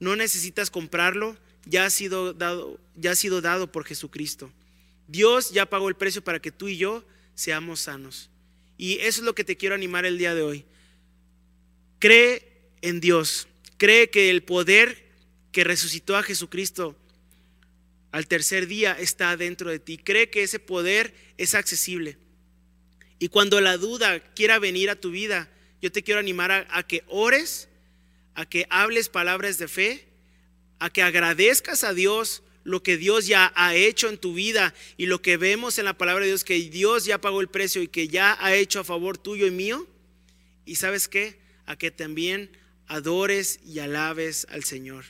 No 0.00 0.16
necesitas 0.16 0.70
comprarlo, 0.70 1.36
ya 1.64 1.86
ha 1.86 1.90
sido 1.90 2.32
dado, 2.32 2.78
ya 2.96 3.12
ha 3.12 3.16
sido 3.16 3.40
dado 3.40 3.70
por 3.70 3.84
Jesucristo. 3.84 4.52
Dios 5.08 5.50
ya 5.50 5.66
pagó 5.66 5.88
el 5.88 5.96
precio 5.96 6.22
para 6.22 6.40
que 6.40 6.52
tú 6.52 6.68
y 6.68 6.76
yo 6.76 7.04
seamos 7.34 7.80
sanos. 7.80 8.30
Y 8.78 8.94
eso 8.98 9.20
es 9.20 9.24
lo 9.24 9.34
que 9.34 9.44
te 9.44 9.56
quiero 9.56 9.74
animar 9.74 10.04
el 10.04 10.18
día 10.18 10.34
de 10.34 10.42
hoy. 10.42 10.64
Cree 11.98 12.52
en 12.82 13.00
Dios. 13.00 13.48
Cree 13.78 14.10
que 14.10 14.30
el 14.30 14.42
poder 14.42 15.06
que 15.52 15.64
resucitó 15.64 16.16
a 16.16 16.22
Jesucristo 16.22 16.96
al 18.12 18.26
tercer 18.26 18.66
día 18.66 18.92
está 18.92 19.36
dentro 19.36 19.70
de 19.70 19.78
ti. 19.78 19.98
Cree 19.98 20.30
que 20.30 20.42
ese 20.42 20.58
poder 20.58 21.14
es 21.36 21.54
accesible. 21.54 22.18
Y 23.18 23.28
cuando 23.28 23.60
la 23.60 23.76
duda 23.76 24.20
quiera 24.34 24.58
venir 24.58 24.90
a 24.90 25.00
tu 25.00 25.10
vida, 25.10 25.50
yo 25.80 25.90
te 25.90 26.02
quiero 26.02 26.20
animar 26.20 26.66
a, 26.70 26.82
que 26.86 27.04
ores, 27.08 27.68
a 28.36 28.44
que 28.44 28.66
hables 28.70 29.08
palabras 29.08 29.58
de 29.58 29.66
fe, 29.66 30.06
a 30.78 30.90
que 30.90 31.02
agradezcas 31.02 31.82
a 31.82 31.94
Dios 31.94 32.42
lo 32.64 32.82
que 32.82 32.98
Dios 32.98 33.26
ya 33.26 33.52
ha 33.56 33.74
hecho 33.74 34.08
en 34.08 34.18
tu 34.18 34.34
vida 34.34 34.74
y 34.98 35.06
lo 35.06 35.22
que 35.22 35.38
vemos 35.38 35.78
en 35.78 35.86
la 35.86 35.96
palabra 35.96 36.24
de 36.24 36.30
Dios, 36.30 36.44
que 36.44 36.60
Dios 36.68 37.06
ya 37.06 37.18
pagó 37.20 37.40
el 37.40 37.48
precio 37.48 37.80
y 37.80 37.88
que 37.88 38.08
ya 38.08 38.36
ha 38.38 38.54
hecho 38.54 38.80
a 38.80 38.84
favor 38.84 39.16
tuyo 39.16 39.46
y 39.46 39.50
mío. 39.50 39.86
Y 40.66 40.76
sabes 40.76 41.08
qué? 41.08 41.38
A 41.64 41.76
que 41.76 41.90
también 41.90 42.50
adores 42.88 43.58
y 43.64 43.78
alabes 43.78 44.46
al 44.50 44.64
Señor. 44.64 45.04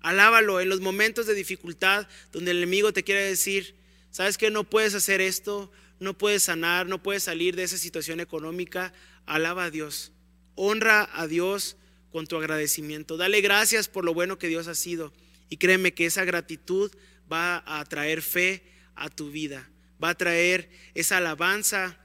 Alábalo 0.00 0.60
en 0.60 0.68
los 0.68 0.80
momentos 0.80 1.26
de 1.26 1.34
dificultad 1.34 2.06
donde 2.32 2.52
el 2.52 2.58
enemigo 2.58 2.92
te 2.92 3.02
quiere 3.02 3.22
decir, 3.22 3.74
sabes 4.10 4.38
que 4.38 4.50
no 4.50 4.62
puedes 4.62 4.94
hacer 4.94 5.20
esto, 5.20 5.72
no 5.98 6.16
puedes 6.16 6.44
sanar, 6.44 6.86
no 6.86 7.02
puedes 7.02 7.24
salir 7.24 7.56
de 7.56 7.64
esa 7.64 7.78
situación 7.78 8.20
económica. 8.20 8.92
Alaba 9.26 9.64
a 9.64 9.70
Dios, 9.70 10.12
honra 10.54 11.10
a 11.12 11.26
Dios 11.26 11.76
con 12.10 12.26
tu 12.26 12.36
agradecimiento. 12.36 13.16
Dale 13.16 13.40
gracias 13.40 13.88
por 13.88 14.04
lo 14.04 14.14
bueno 14.14 14.38
que 14.38 14.48
Dios 14.48 14.68
ha 14.68 14.74
sido. 14.74 15.12
Y 15.48 15.56
créeme 15.56 15.92
que 15.92 16.06
esa 16.06 16.24
gratitud 16.24 16.90
va 17.30 17.62
a 17.66 17.84
traer 17.84 18.22
fe 18.22 18.62
a 18.94 19.08
tu 19.08 19.30
vida, 19.30 19.68
va 20.02 20.10
a 20.10 20.14
traer 20.14 20.68
esa 20.94 21.16
alabanza, 21.18 21.98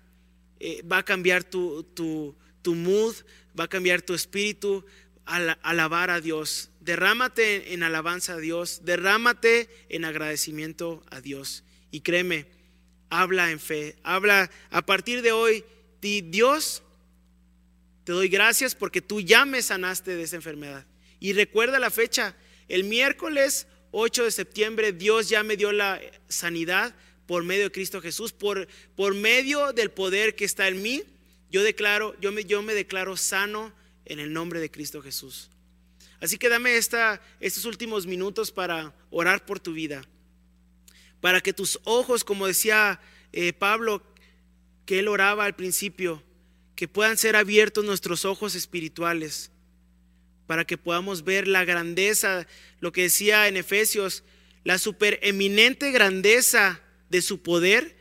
eh, 0.59 0.81
va 0.89 0.99
a 0.99 1.05
cambiar 1.05 1.43
tu, 1.43 1.83
tu, 1.93 2.35
tu, 2.61 2.75
mood, 2.75 3.15
va 3.57 3.65
a 3.65 3.69
cambiar 3.69 4.01
tu 4.01 4.13
espíritu 4.13 4.85
al 5.25 5.57
alabar 5.61 6.09
a 6.09 6.21
Dios. 6.21 6.69
Derrámate 6.79 7.73
en 7.73 7.83
alabanza 7.83 8.33
a 8.33 8.37
Dios, 8.37 8.81
derrámate 8.85 9.69
en 9.89 10.05
agradecimiento 10.05 11.03
a 11.09 11.21
Dios. 11.21 11.63
Y 11.91 12.01
créeme, 12.01 12.47
habla 13.09 13.51
en 13.51 13.59
fe, 13.59 13.95
habla 14.03 14.49
a 14.69 14.85
partir 14.85 15.21
de 15.21 15.31
hoy, 15.31 15.63
di, 16.01 16.21
Dios, 16.21 16.83
te 18.05 18.11
doy 18.11 18.29
gracias 18.29 18.75
porque 18.75 19.01
tú 19.01 19.19
ya 19.19 19.45
me 19.45 19.61
sanaste 19.61 20.15
de 20.15 20.23
esa 20.23 20.37
enfermedad. 20.37 20.85
Y 21.19 21.33
recuerda 21.33 21.79
la 21.79 21.89
fecha, 21.89 22.35
el 22.67 22.83
miércoles 22.83 23.67
8 23.91 24.25
de 24.25 24.31
septiembre 24.31 24.93
Dios 24.93 25.27
ya 25.27 25.43
me 25.43 25.57
dio 25.57 25.71
la 25.71 25.99
sanidad 26.29 26.95
por 27.25 27.43
medio 27.43 27.63
de 27.63 27.71
Cristo 27.71 28.01
Jesús, 28.01 28.31
por, 28.31 28.67
por 28.95 29.15
medio 29.15 29.73
del 29.73 29.89
poder 29.89 30.35
que 30.35 30.45
está 30.45 30.67
en 30.67 30.83
mí. 30.83 31.03
Yo 31.49 31.63
declaro, 31.63 32.15
yo 32.21 32.31
me, 32.31 32.45
yo 32.45 32.61
me 32.61 32.75
declaro 32.75 33.17
sano 33.17 33.73
en 34.05 34.19
el 34.19 34.31
nombre 34.31 34.59
de 34.59 34.69
Cristo 34.69 35.01
Jesús. 35.01 35.49
Así 36.19 36.37
que 36.37 36.47
dame 36.47 36.77
esta, 36.77 37.21
estos 37.39 37.65
últimos 37.65 38.05
minutos 38.05 38.51
para 38.51 38.93
orar 39.09 39.45
por 39.45 39.59
tu 39.59 39.73
vida, 39.73 40.03
para 41.21 41.41
que 41.41 41.53
tus 41.53 41.79
ojos, 41.85 42.23
como 42.23 42.45
decía 42.45 42.99
eh, 43.31 43.51
Pablo, 43.51 44.03
que 44.85 44.99
él 44.99 45.07
oraba 45.07 45.45
al 45.45 45.55
principio, 45.55 46.21
que 46.75 46.87
puedan 46.87 47.17
ser 47.17 47.35
abiertos 47.35 47.85
nuestros 47.85 48.25
ojos 48.25 48.55
espirituales 48.55 49.51
para 50.47 50.65
que 50.65 50.77
podamos 50.77 51.23
ver 51.23 51.47
la 51.47 51.65
grandeza, 51.65 52.47
lo 52.79 52.91
que 52.91 53.03
decía 53.03 53.47
en 53.47 53.57
Efesios, 53.57 54.23
la 54.63 54.77
supereminente 54.77 55.91
grandeza 55.91 56.81
de 57.09 57.21
su 57.21 57.41
poder 57.41 57.95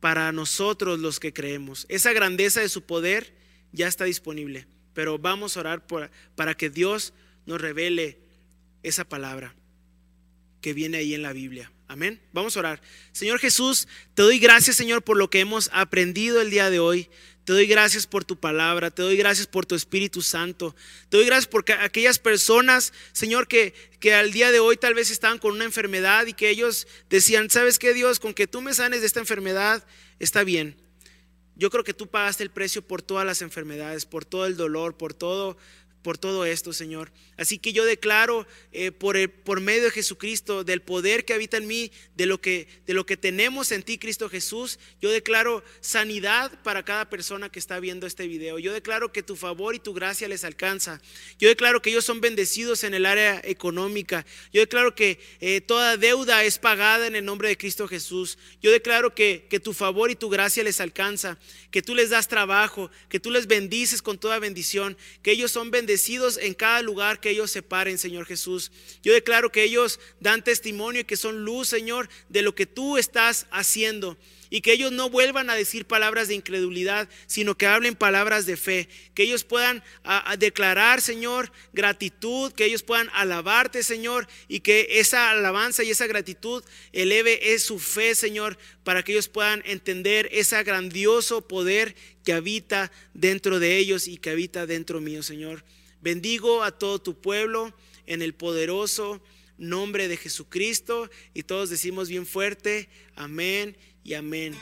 para 0.00 0.32
nosotros 0.32 0.98
los 0.98 1.20
que 1.20 1.32
creemos. 1.32 1.86
Esa 1.88 2.12
grandeza 2.12 2.60
de 2.60 2.68
su 2.68 2.82
poder 2.82 3.34
ya 3.72 3.86
está 3.86 4.04
disponible, 4.04 4.66
pero 4.94 5.18
vamos 5.18 5.56
a 5.56 5.60
orar 5.60 5.86
para 6.34 6.54
que 6.54 6.70
Dios 6.70 7.12
nos 7.46 7.60
revele 7.60 8.18
esa 8.82 9.08
palabra 9.08 9.54
que 10.60 10.72
viene 10.72 10.98
ahí 10.98 11.14
en 11.14 11.22
la 11.22 11.32
Biblia. 11.32 11.72
Amén. 11.88 12.20
Vamos 12.32 12.56
a 12.56 12.60
orar. 12.60 12.82
Señor 13.12 13.40
Jesús, 13.40 13.88
te 14.14 14.22
doy 14.22 14.38
gracias, 14.38 14.76
Señor, 14.76 15.02
por 15.02 15.16
lo 15.16 15.28
que 15.28 15.40
hemos 15.40 15.70
aprendido 15.72 16.40
el 16.40 16.50
día 16.50 16.70
de 16.70 16.78
hoy. 16.78 17.10
Te 17.50 17.54
doy 17.54 17.66
gracias 17.66 18.06
por 18.06 18.24
tu 18.24 18.38
palabra, 18.38 18.92
te 18.92 19.02
doy 19.02 19.16
gracias 19.16 19.48
por 19.48 19.66
tu 19.66 19.74
Espíritu 19.74 20.22
Santo. 20.22 20.72
Te 21.08 21.16
doy 21.16 21.26
gracias 21.26 21.48
por 21.48 21.64
aquellas 21.80 22.20
personas, 22.20 22.92
Señor, 23.10 23.48
que, 23.48 23.74
que 23.98 24.14
al 24.14 24.30
día 24.30 24.52
de 24.52 24.60
hoy 24.60 24.76
tal 24.76 24.94
vez 24.94 25.10
estaban 25.10 25.38
con 25.38 25.54
una 25.54 25.64
enfermedad 25.64 26.28
y 26.28 26.32
que 26.32 26.48
ellos 26.48 26.86
decían, 27.08 27.50
¿sabes 27.50 27.80
qué 27.80 27.92
Dios? 27.92 28.20
Con 28.20 28.34
que 28.34 28.46
tú 28.46 28.60
me 28.60 28.72
sanes 28.72 29.00
de 29.00 29.08
esta 29.08 29.18
enfermedad, 29.18 29.84
está 30.20 30.44
bien. 30.44 30.76
Yo 31.56 31.70
creo 31.70 31.82
que 31.82 31.92
tú 31.92 32.06
pagaste 32.06 32.44
el 32.44 32.52
precio 32.52 32.86
por 32.86 33.02
todas 33.02 33.26
las 33.26 33.42
enfermedades, 33.42 34.06
por 34.06 34.24
todo 34.24 34.46
el 34.46 34.56
dolor, 34.56 34.96
por 34.96 35.12
todo, 35.12 35.56
por 36.02 36.18
todo 36.18 36.44
esto, 36.44 36.72
Señor. 36.72 37.12
Así 37.36 37.58
que 37.58 37.72
yo 37.72 37.84
declaro 37.84 38.46
eh, 38.72 38.90
por, 38.90 39.16
el, 39.16 39.28
por 39.30 39.60
medio 39.60 39.84
de 39.84 39.90
Jesucristo, 39.90 40.64
del 40.64 40.80
poder 40.80 41.24
que 41.24 41.34
habita 41.34 41.58
en 41.58 41.66
mí, 41.66 41.92
de 42.14 42.26
lo, 42.26 42.40
que, 42.40 42.68
de 42.86 42.94
lo 42.94 43.04
que 43.04 43.16
tenemos 43.16 43.72
en 43.72 43.82
ti, 43.82 43.98
Cristo 43.98 44.28
Jesús, 44.28 44.78
yo 45.00 45.10
declaro 45.10 45.62
sanidad 45.80 46.62
para 46.62 46.84
cada 46.84 47.10
persona 47.10 47.50
que 47.50 47.58
está 47.58 47.80
viendo 47.80 48.06
este 48.06 48.26
video. 48.26 48.58
Yo 48.58 48.72
declaro 48.72 49.12
que 49.12 49.22
tu 49.22 49.36
favor 49.36 49.74
y 49.74 49.78
tu 49.78 49.92
gracia 49.92 50.28
les 50.28 50.44
alcanza. 50.44 51.00
Yo 51.38 51.48
declaro 51.48 51.82
que 51.82 51.90
ellos 51.90 52.04
son 52.04 52.20
bendecidos 52.20 52.84
en 52.84 52.94
el 52.94 53.04
área 53.04 53.40
económica. 53.44 54.24
Yo 54.52 54.60
declaro 54.60 54.94
que 54.94 55.18
eh, 55.40 55.60
toda 55.60 55.96
deuda 55.96 56.44
es 56.44 56.58
pagada 56.58 57.06
en 57.06 57.16
el 57.16 57.24
nombre 57.24 57.48
de 57.48 57.58
Cristo 57.58 57.88
Jesús. 57.88 58.38
Yo 58.62 58.70
declaro 58.70 59.14
que, 59.14 59.46
que 59.50 59.60
tu 59.60 59.74
favor 59.74 60.10
y 60.10 60.16
tu 60.16 60.30
gracia 60.30 60.64
les 60.64 60.80
alcanza, 60.80 61.38
que 61.70 61.82
tú 61.82 61.94
les 61.94 62.10
das 62.10 62.28
trabajo, 62.28 62.90
que 63.08 63.20
tú 63.20 63.30
les 63.30 63.46
bendices 63.46 64.02
con 64.02 64.18
toda 64.18 64.38
bendición, 64.38 64.96
que 65.22 65.32
ellos 65.32 65.50
son 65.50 65.70
bendecidos 65.70 65.89
bendecidos 65.90 66.38
en 66.40 66.54
cada 66.54 66.82
lugar 66.82 67.18
que 67.18 67.30
ellos 67.30 67.50
se 67.50 67.62
paren, 67.62 67.98
Señor 67.98 68.24
Jesús. 68.24 68.70
Yo 69.02 69.12
declaro 69.12 69.50
que 69.50 69.64
ellos 69.64 69.98
dan 70.20 70.44
testimonio 70.44 71.00
y 71.00 71.04
que 71.04 71.16
son 71.16 71.44
luz, 71.44 71.66
Señor, 71.66 72.08
de 72.28 72.42
lo 72.42 72.54
que 72.54 72.64
tú 72.64 72.96
estás 72.96 73.48
haciendo 73.50 74.16
y 74.50 74.60
que 74.60 74.72
ellos 74.72 74.92
no 74.92 75.10
vuelvan 75.10 75.48
a 75.48 75.54
decir 75.54 75.86
palabras 75.86 76.28
de 76.28 76.34
incredulidad, 76.34 77.08
sino 77.26 77.56
que 77.56 77.66
hablen 77.66 77.94
palabras 77.94 78.46
de 78.46 78.56
fe, 78.56 78.88
que 79.14 79.22
ellos 79.22 79.44
puedan 79.44 79.82
declarar, 80.38 81.00
Señor, 81.00 81.52
gratitud, 81.72 82.52
que 82.52 82.64
ellos 82.64 82.82
puedan 82.82 83.08
alabarte, 83.14 83.82
Señor, 83.82 84.28
y 84.48 84.60
que 84.60 84.86
esa 84.98 85.30
alabanza 85.30 85.84
y 85.84 85.90
esa 85.90 86.08
gratitud 86.08 86.64
eleve 86.92 87.52
es 87.54 87.62
su 87.62 87.78
fe, 87.78 88.14
Señor, 88.14 88.58
para 88.82 89.04
que 89.04 89.12
ellos 89.12 89.28
puedan 89.28 89.62
entender 89.64 90.28
ese 90.32 90.60
grandioso 90.64 91.46
poder 91.46 91.94
que 92.24 92.32
habita 92.32 92.90
dentro 93.14 93.60
de 93.60 93.76
ellos 93.78 94.08
y 94.08 94.18
que 94.18 94.30
habita 94.30 94.66
dentro 94.66 95.00
mío, 95.00 95.22
Señor. 95.22 95.64
Bendigo 96.00 96.62
a 96.62 96.70
todo 96.72 97.00
tu 97.00 97.20
pueblo 97.20 97.74
en 98.06 98.22
el 98.22 98.34
poderoso 98.34 99.20
nombre 99.58 100.08
de 100.08 100.16
Jesucristo 100.16 101.10
y 101.34 101.42
todos 101.42 101.68
decimos 101.70 102.08
bien 102.08 102.26
fuerte, 102.26 102.88
amén 103.14 103.76
y 104.02 104.14
amén. 104.14 104.56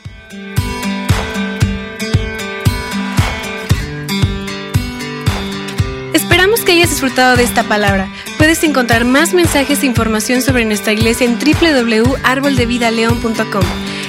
Esperamos 6.13 6.59
que 6.61 6.73
hayas 6.73 6.89
disfrutado 6.89 7.37
de 7.37 7.43
esta 7.43 7.63
palabra. 7.63 8.11
Puedes 8.37 8.63
encontrar 8.63 9.05
más 9.05 9.33
mensajes 9.33 9.81
e 9.83 9.85
información 9.85 10.41
sobre 10.41 10.65
nuestra 10.65 10.91
iglesia 10.93 11.25
en 11.25 11.37
www.arboldevidaleon.com. 11.39 13.88